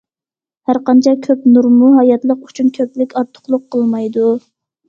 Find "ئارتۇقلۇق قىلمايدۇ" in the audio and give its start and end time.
3.21-4.35